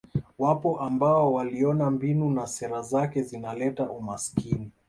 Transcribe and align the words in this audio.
Wapo 0.39 0.79
ambao 0.79 1.33
waliona 1.33 1.91
mbinu 1.91 2.31
na 2.31 2.47
sera 2.47 2.81
zake 2.81 3.21
zinaleta 3.23 3.89
umasikini 3.89 4.71